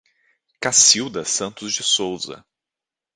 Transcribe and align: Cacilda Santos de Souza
Cacilda 0.59 1.23
Santos 1.23 1.73
de 1.77 1.83
Souza 1.83 2.43